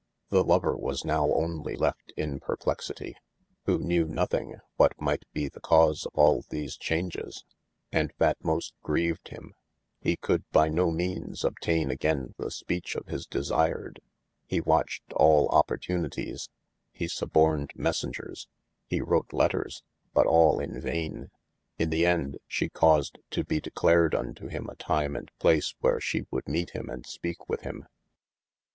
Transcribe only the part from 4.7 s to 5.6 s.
what might be the